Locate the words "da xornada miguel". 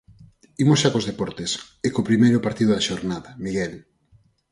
2.73-3.73